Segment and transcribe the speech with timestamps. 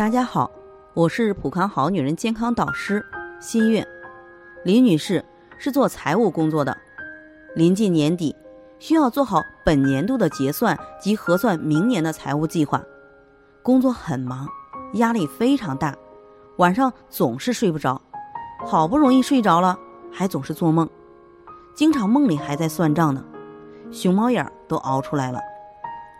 [0.00, 0.50] 大家好，
[0.94, 3.04] 我是普康好女人健康导师
[3.38, 3.86] 新月。
[4.64, 5.22] 李女士
[5.58, 6.74] 是做财务工作的，
[7.54, 8.34] 临近年底，
[8.78, 12.82] 需要做好本年度的结算及核算明年的财务计划，
[13.62, 14.48] 工作很忙，
[14.94, 15.94] 压力非常大，
[16.56, 18.00] 晚上总是睡不着，
[18.66, 19.78] 好不容易睡着了，
[20.10, 20.88] 还总是做梦，
[21.74, 23.22] 经常梦里还在算账呢，
[23.92, 25.38] 熊猫眼都熬出来了，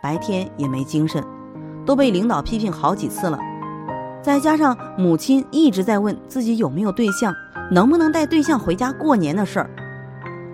[0.03, 1.25] 白天也没精神，
[1.87, 3.39] 都被领导批评好几次了。
[4.23, 7.35] 再加上母亲一直在问自己有没有对象，
[7.71, 9.71] 能不能带对象回家过年的事儿，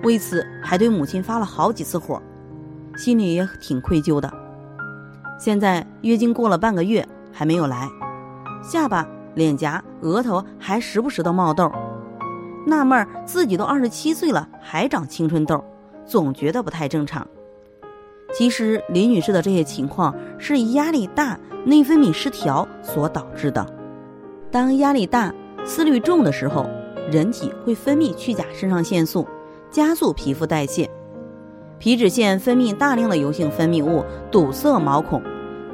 [0.04, 2.22] 为此还对母亲发了好几次火，
[2.96, 4.32] 心里也挺愧疚的。
[5.38, 7.88] 现在月经过了半个月还没有来，
[8.62, 11.70] 下巴、脸颊、额头还时不时的冒痘，
[12.66, 15.62] 纳闷自己都二十七岁了还长青春痘，
[16.06, 17.26] 总觉得不太正常。
[18.36, 21.38] 其实林女士的这些情况是压力大。
[21.68, 23.66] 内分泌失调所导致的。
[24.52, 26.64] 当压力大、思虑重的时候，
[27.10, 29.26] 人体会分泌去甲肾上腺素，
[29.68, 30.88] 加速皮肤代谢，
[31.80, 35.20] 皮脂腺分泌大量的油性分泌物，堵塞毛孔，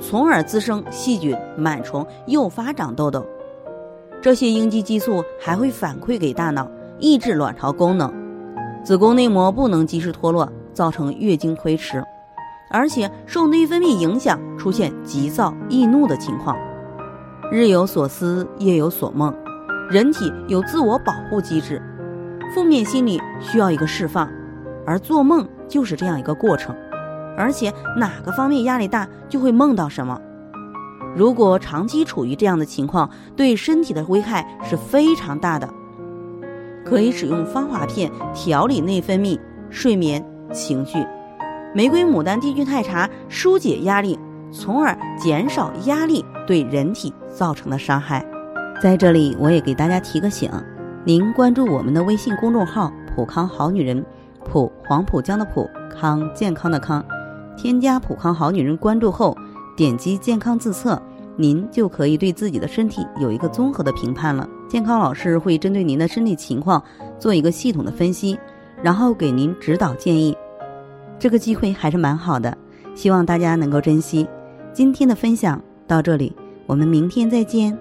[0.00, 3.22] 从而滋生细菌、螨虫，诱发长痘痘。
[4.22, 6.66] 这些应激激素还会反馈给大脑，
[6.98, 8.10] 抑制卵巢功能，
[8.82, 12.02] 子宫内膜不能及时脱落，造成月经推迟。
[12.72, 16.56] 而且受内分泌影响，出现急躁易怒的情况，
[17.50, 19.32] 日有所思，夜有所梦，
[19.90, 21.80] 人体有自我保护机制，
[22.54, 24.26] 负面心理需要一个释放，
[24.86, 26.74] 而做梦就是这样一个过程。
[27.36, 30.18] 而且哪个方面压力大，就会梦到什么。
[31.14, 35.68] 如果长期处于这样的情况，对身体的危害是非常大的。
[36.84, 39.38] 可以使用芳华片调理内分泌、
[39.70, 41.06] 睡眠、情绪。
[41.74, 44.18] 玫瑰牡丹低聚肽茶疏解压力，
[44.50, 48.24] 从而减少压力对人体造成的伤害。
[48.82, 50.50] 在这里，我也给大家提个醒：
[51.02, 54.04] 您关注我们的微信公众号“普康好女人”，
[54.44, 57.02] 普黄浦江的普康健康的康，
[57.56, 59.34] 添加“普康好女人”关注后，
[59.74, 61.00] 点击健康自测，
[61.36, 64.46] 您就可以对自己的身体有一个综合的评判了。
[64.68, 66.82] 健康老师会针对您的身体情况
[67.18, 68.38] 做一个系统的分析，
[68.82, 70.36] 然后给您指导建议。
[71.22, 72.58] 这个机会还是蛮好的，
[72.96, 74.26] 希望大家能够珍惜。
[74.72, 76.34] 今天的分享到这里，
[76.66, 77.78] 我们明天再见。